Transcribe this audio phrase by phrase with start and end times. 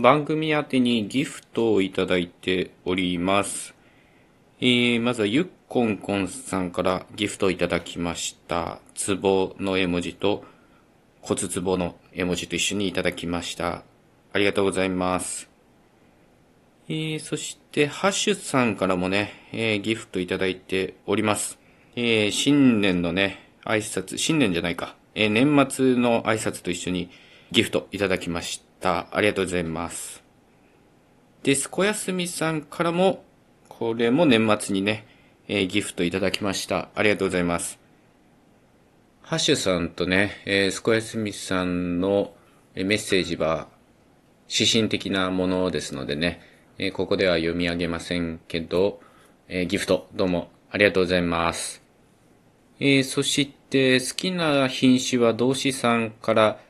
[0.00, 3.74] 番組宛てにギフトをいただいております。
[4.60, 8.78] えー、まずはゆっこんこんさんからギフトをいただきました。
[8.94, 10.44] 壺の絵文字と
[11.20, 13.82] 骨壺の絵文字と一緒にいただきました。
[14.32, 15.50] ありがとうございます。
[16.88, 21.58] えー、そして、ハッシュさんからもね、えー、ギフトいただいております。
[21.96, 27.10] えー、新年のね、挨拶、新年じゃないか、えー、年末の挨拶と一緒に
[27.50, 28.67] ギフトいただきました。
[28.80, 30.22] たありがとうございます。
[31.42, 33.24] で、すこやすみさんからも、
[33.68, 35.06] これも年末にね、
[35.46, 36.88] えー、ギフトいただきました。
[36.94, 37.78] ありがとうございます。
[39.22, 42.32] ハッシュさんとね、えー、すこやすみさんの
[42.74, 43.68] メッセージは、
[44.48, 46.40] 指針的なものですのでね、
[46.78, 49.00] えー、ここでは読み上げませんけど、
[49.48, 51.82] えー、ギフトどうもありがとうございます。
[52.80, 56.60] えー、そして好きな品種は同志さんから、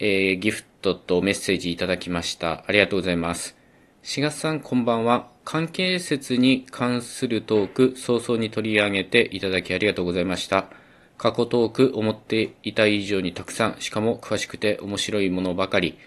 [0.00, 2.64] えー、ギフトとメッセージいただきました。
[2.66, 3.56] ありがとうございます。
[4.04, 5.28] 4月さんこんばんは。
[5.44, 10.66] 関係説に関するトーク早々に取り上げていただきありがとうございました。
[11.16, 15.98] 過去トーク思っていた以上にたくさん、しかも詳しくて面白いものばかり。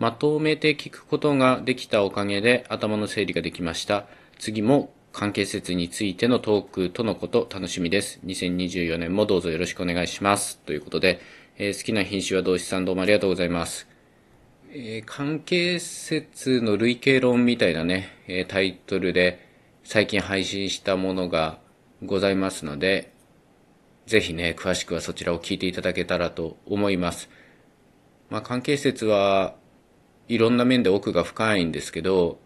[0.00, 4.06] まとめて聞くことができたおかげで頭の整理ができました。
[4.38, 8.20] 次も関係説についてのトークとのこと楽しみです。
[8.26, 10.58] 2024年もどうぞよろしくお願いします。
[10.66, 11.20] ということで、
[11.58, 13.88] えー、好きな品種は同志さんどうもありがとうございます。
[14.72, 19.48] えー、関係説の類型論みたいなね、えー、タイトルで
[19.82, 21.58] 最近配信したものが
[22.04, 23.10] ございますので、
[24.04, 27.30] ぜひね、詳しくはそちらを聞いていただけたらと思います。
[28.28, 29.54] まあ、関係説は
[30.28, 32.38] いろんな面で奥が深いんですけど、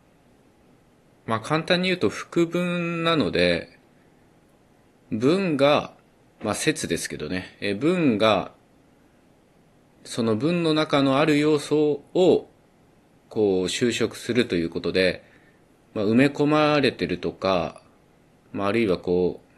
[1.27, 3.81] まあ簡単に言うと副文なので、
[5.11, 5.95] 文が、
[6.45, 8.53] まあ説ですけどね、え文が、
[10.05, 12.49] その文の中のある要素を、
[13.29, 15.23] こう修飾するということで、
[15.95, 17.81] まあ、埋め込まれてるとか、
[18.53, 19.51] まあ、あるいはこう、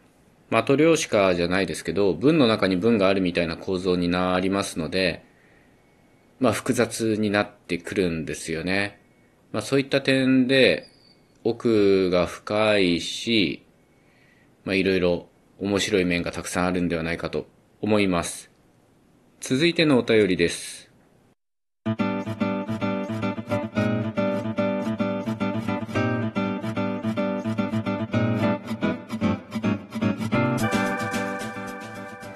[0.53, 5.25] マトリョーシカじゃないですけど、文の中に文があるみたいな構造になりますので、
[6.41, 9.01] まあ複雑になってくるんですよね。
[9.52, 10.89] まあそういった点で、
[11.45, 13.64] 奥が深いし、
[14.64, 17.47] まあいろいろ面白い面がたくさんあるんではないかと
[17.81, 18.52] 思います。
[19.45, 20.89] 続いてのお便りです。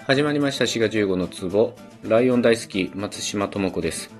[0.04, 4.10] 始まりました滋賀15の壺ライオン大好き松島智子です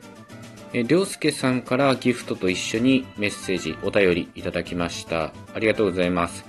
[0.73, 5.33] えりょうすけさんからギフトと一緒にメッセージ、お便りいただきました。
[5.55, 6.45] ありがとうございます。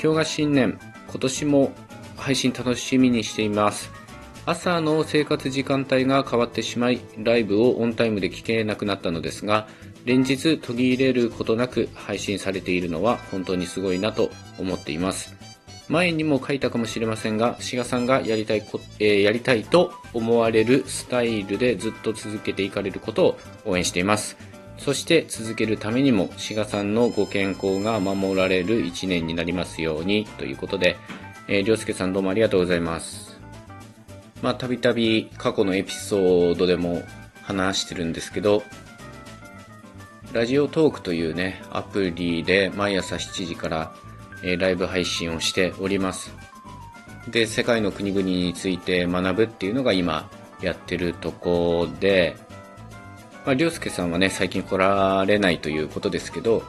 [0.00, 1.72] 今日が新年、今年も
[2.16, 4.03] 配信楽しみにしています。
[4.46, 9.68] 朝の生活時間帯が変わってしまい、ライブをオンタイムで聞けなくなったのですが、
[10.04, 15.34] 連日途切れることなく配信されているのは本当にすごいなと思っています。
[15.88, 24.36] 前にも書いたかもしれませんが、志賀さんがやりたいこ、えー、やりたいと思われるスタイルでずっと続けていかれることを応援しています。
[24.76, 30.98] そして続けるためにも、志賀さんのご健康が守られる一年になりますように、ということで、
[31.48, 33.23] えー、りょうすけさんどうもありがとうございます。
[34.42, 37.02] まあ、たびたび過去のエピソードでも
[37.42, 38.62] 話してるんですけど、
[40.32, 43.94] ラジオトークというね、アプリで毎朝7時から
[44.44, 46.32] えライブ配信をしております。
[47.28, 50.28] で、世界の国々について学ぶっていうのが今
[50.60, 52.36] やってるとこで、
[53.46, 56.62] まあ、りょうすけさんはね、最近来られないということですけど、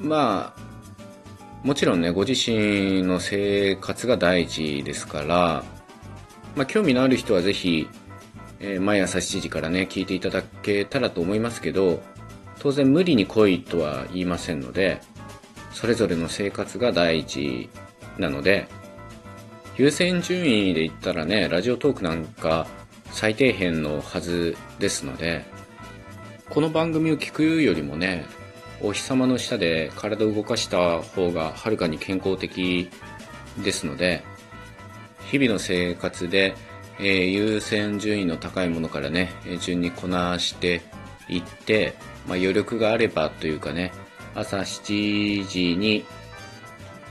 [0.00, 5.64] まあ、もちろんね、ご自身の生活が大事ですから、
[6.58, 7.88] まあ、興味のある人はぜひ、
[8.58, 12.02] えー、毎朝7時からね、聞いていただけたらと思いますけど、
[12.58, 15.00] 当然無理に来いとは言いませんので、
[15.72, 17.70] それぞれの生活が第一
[18.18, 18.66] なので、
[19.76, 22.66] 優先順位で言ったらね、ラジオトークなんか
[23.12, 25.44] 最底辺のはずですので、
[26.50, 28.26] この番組を聞くよりもね、
[28.80, 32.90] お日様の下で体を動かした方がはるかに健康的
[33.62, 34.24] ですので、
[35.30, 36.54] 日々の生活で、
[36.98, 39.30] えー、優先順位の高いものからね、
[39.60, 40.80] 順にこなして
[41.28, 41.94] いって、
[42.26, 43.92] まあ、余力があればというかね、
[44.34, 46.04] 朝7時に、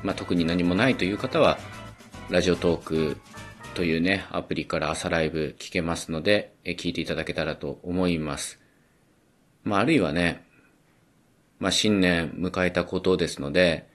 [0.03, 1.59] まあ、特に何もないという方は、
[2.29, 3.17] ラジオトーク
[3.75, 8.59] というね、アプリから朝ライブ聞けますので、え聞いていただけたらと思います。
[9.63, 10.43] まあ、あるいはね、
[11.59, 13.87] まあ、新年迎えたことですので、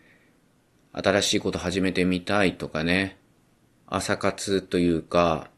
[0.92, 3.18] 新しいこと始めてみたいとかね、
[3.94, 5.50] 朝活というか、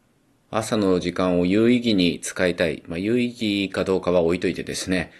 [0.50, 2.82] 朝の時間を有意義に使いたい。
[2.88, 5.12] まあ、有意義かどうかは置いといてですね、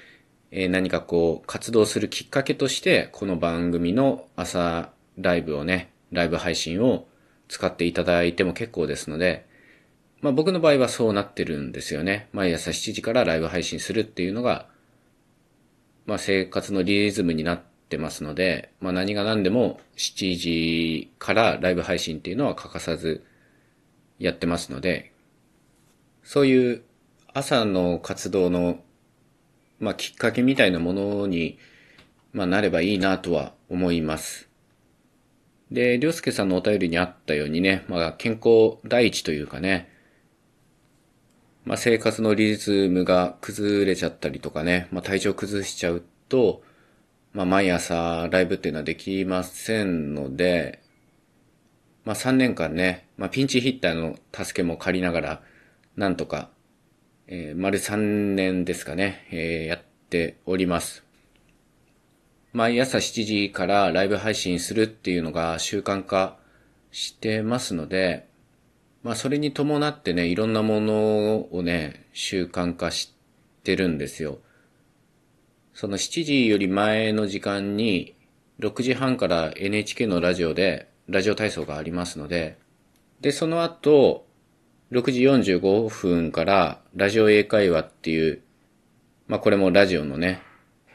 [0.51, 7.07] えー、何かこう、活動するきっかけとして、この番組の朝ライブをね、ライブ配信を
[7.47, 9.47] 使っていただいても結構ですので、
[10.21, 12.29] まあ僕の場合はそうなってるんですよね。
[12.33, 14.67] 毎朝7時からライブ配信するっていうのが、
[16.05, 23.25] まあ生活のリズムになってますので、まあ何が何でも7時からライブ配信っていうのは欠かさず
[24.19, 25.13] やってますので、
[26.23, 26.83] そういう
[27.33, 28.79] 朝の活動の、
[29.81, 31.59] まあきっかけみたいなものに、
[32.33, 34.49] まあなればいいなとは思います。
[35.71, 39.91] で、りょうすけさんのお便りにあったようにね、まあ健康第一というかね、
[41.65, 46.63] まあ生活のリズムが崩れちゃったりとかね、まあ体調崩しちゃうと、
[47.35, 50.81] まあ毎朝ライブっていうのはできませんので、
[52.05, 55.43] まあ3年間ね、まあピンチヒッターの助けも借りながら、
[55.97, 56.49] なんとか、
[57.27, 57.97] えー、丸3
[58.35, 61.03] 年ですかね、えー、やっております。
[62.53, 66.37] 毎朝7時からライブ配信するっていうのが習慣化
[66.93, 68.29] してますので、
[69.03, 73.13] まあそれに伴ってね、いろんなものをね、習慣化し
[73.65, 74.39] てるんですよ。
[75.75, 78.15] その7時より前の時間に、
[78.61, 82.59] 6時半から NHK のラジオで、ラジオ体操がありますので、
[83.21, 84.25] で、その後、
[84.93, 88.43] 6時45分からラジオ英会話っていう、
[89.27, 90.43] まあこれもラジオのね、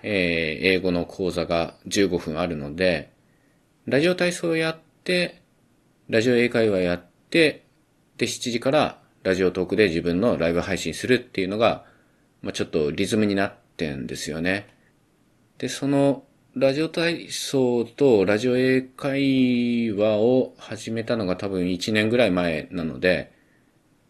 [0.02, 3.12] えー、英語の講座が15分あるので、
[3.86, 5.42] ラジオ体操やって、
[6.08, 7.66] ラジオ英会話やって、
[8.18, 11.84] で、7時からラジオトークで自分のライブ配信するっていうのが、
[12.42, 14.68] まあ、ちょっとリズムになっててんですよね。
[15.58, 16.24] で、その、
[16.56, 23.32] ラジオ体操とラジオ英会話を始めたのが多分1年ぐらい前なので、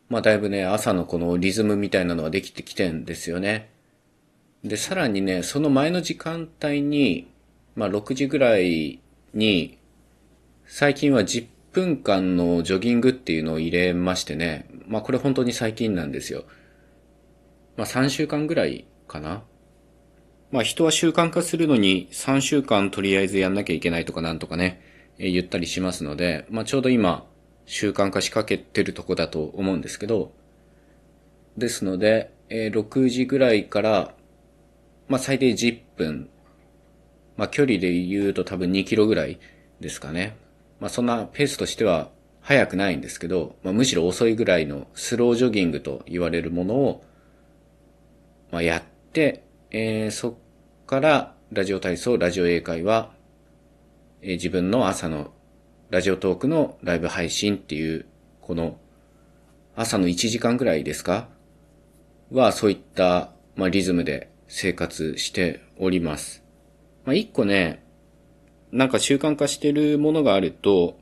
[0.10, 3.70] まあだいぶね、朝のこのリズムみたいなのはできてきてんですよね。
[4.64, 7.30] で、さらにね、その前の時間帯に、
[7.76, 9.00] まあ6時ぐらい
[9.34, 9.78] に、
[10.66, 16.46] 最近は10分間のジョギングっていうのを入れましてね、まあこれ本当に最近なんですよ。
[17.78, 19.44] まあ3週間ぐらいかな。
[20.52, 24.82] まあ人は習慣化するのに3週間とりあえずやんなきゃいけないとかなんとかね、
[25.20, 27.26] えー、言ったりしますので、まあちょうど今
[27.66, 30.32] 習慣化しかけてるとこだと思うんですけど、
[31.58, 34.14] ですので、えー、6時ぐらいから
[35.08, 36.30] まあ最低10分。
[37.38, 39.40] まあ距離で言うと多分2キロぐらい
[39.80, 40.36] ですかね。
[40.80, 42.10] まあそんなペースとしては
[42.42, 47.04] 速くないんですけど、まあむしろ遅いぐらいのスロージョギングと言われるものを、
[48.52, 50.34] まあやって、えー、そっ
[50.88, 53.12] からラジオ体操、ラジオ英会話、
[54.24, 55.32] えー、自分の朝の
[55.92, 58.08] ラジオトークのライブ配信っていう、
[58.42, 58.80] この
[59.76, 61.30] 朝の1時間ぐらいですか？
[62.32, 66.44] はそういった、まあリズムで生活しております。
[67.06, 67.84] まあ、一個ね、
[68.72, 70.98] なんか習慣化してるものがあると、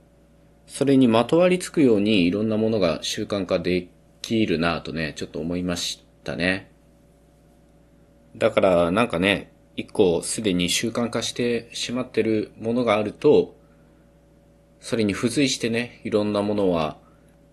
[0.67, 3.87] それにまとわりつくようにいろんなものが習慣化で
[4.21, 6.69] きるなぁとね、ちょっと思いましたね。
[8.37, 13.55] だからなんかね、一個すでに習慣化してしまってるものがあると、
[14.79, 16.97] それに付随してね、いろんなものは、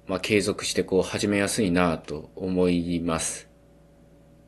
[0.07, 3.49] まあ、継続してこう始めやすいなと思います。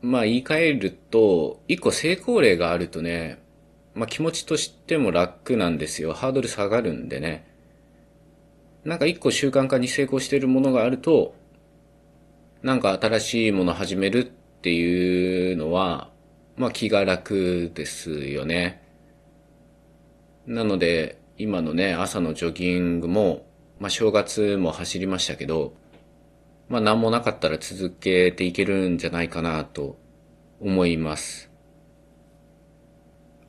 [0.01, 3.41] まあ言い換えると、一個成功例があるとね、
[3.95, 6.13] まあ気持ちとしても楽なんですよ。
[6.13, 7.47] ハードル下がるんでね。
[8.85, 11.33] なんか一個習慣化に成功してるものがあると、
[12.61, 14.23] なんか新しいもの始めるっ
[14.61, 16.11] ていうのは、
[16.57, 18.81] まあ気が楽ですよね。
[20.47, 23.45] なので、今のね、朝のジョギングも、
[23.79, 25.75] まあ正月も走りましたけど、
[26.67, 29.99] まあ何もなかったら続けていけるんじゃないかなと
[30.59, 31.51] 思います。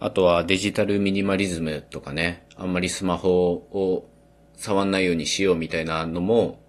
[0.00, 4.06] あとはデジタルミニマリズムとかね、あんまりスマホを
[4.54, 6.60] 触んないようにしようみたいなのも、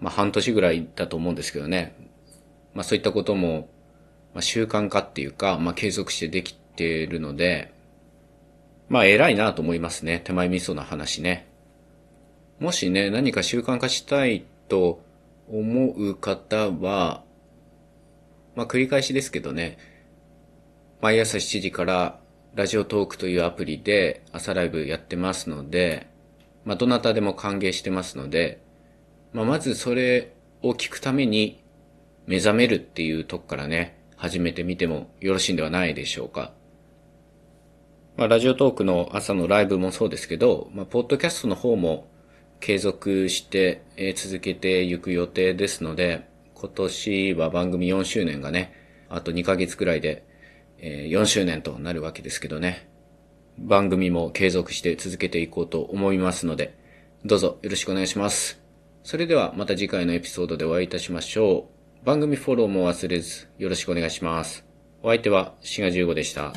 [0.00, 1.94] まあ半年ぐらいだと思うんですけどね。
[2.74, 3.68] まあそういったことも、
[4.36, 7.72] まあ習慣化っていうか、まあ継続してできてるので、
[8.90, 10.20] まあ偉いなと思いますね。
[10.22, 11.48] 手前味噌な話ね。
[12.60, 15.02] もしね、何か習慣化したいと
[15.50, 17.24] 思う方は、
[18.54, 19.78] まあ繰り返しですけどね、
[21.00, 22.20] 毎朝7時から
[22.54, 26.08] ラジオトークというアプリで朝ライブやってますので、
[26.66, 28.60] まあどなたでも歓迎してますので、
[29.32, 31.62] まあまずそれを聞くために
[32.26, 36.52] 目覚めるっていうとこからね、始めてみてもよろしいんではないでしょうか。
[38.16, 42.08] まあ、ラジオトークの朝のライブもそうですけど、まあ、ポッドキャストの方も
[42.60, 48.72] 継続して、え、続けていく予定ですので、今年は番組4周年がね、
[49.10, 50.24] あと2ヶ月くらいで、
[50.78, 52.88] え、4周年となるわけですけどね。
[53.58, 56.74] 番組も継続して続けていこうと思いますので、
[57.24, 58.60] どうぞよろしくお願いします。
[59.02, 61.75] それではまた次回のエピソードでお会いいたしましょう。
[62.04, 64.64] 番組フォローも忘れずよろしくお願いします。
[65.02, 66.52] お相手は、シガ15でした。